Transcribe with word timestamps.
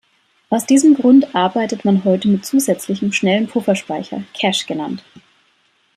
Aus 0.49 0.65
diesem 0.65 0.95
Grund 0.95 1.35
arbeitet 1.35 1.85
man 1.85 2.03
heute 2.03 2.27
mit 2.27 2.43
zusätzlichem, 2.43 3.13
schnellen 3.13 3.45
Pufferspeicher, 3.47 4.23
Cache 4.33 4.65
genannt. 4.65 5.03